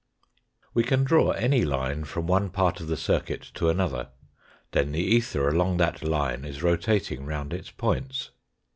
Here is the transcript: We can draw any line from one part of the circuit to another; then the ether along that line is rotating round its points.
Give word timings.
We 0.73 0.83
can 0.83 1.03
draw 1.03 1.29
any 1.29 1.63
line 1.63 2.05
from 2.05 2.25
one 2.25 2.49
part 2.49 2.79
of 2.81 2.87
the 2.87 2.97
circuit 2.97 3.51
to 3.53 3.69
another; 3.69 4.09
then 4.71 4.93
the 4.93 4.99
ether 5.03 5.47
along 5.47 5.77
that 5.77 6.01
line 6.01 6.43
is 6.43 6.63
rotating 6.63 7.23
round 7.23 7.53
its 7.53 7.69
points. 7.69 8.31